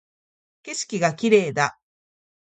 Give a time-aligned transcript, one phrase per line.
[0.63, 1.79] 景色が綺麗だ